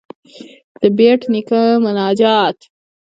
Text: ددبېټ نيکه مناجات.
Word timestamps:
ددبېټ 0.81 1.21
نيکه 1.31 1.61
مناجات. 1.83 2.57